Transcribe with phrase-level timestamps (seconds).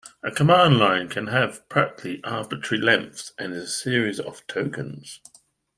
[0.23, 5.21] A command line can have practically arbitrary length, and is a series of tokens.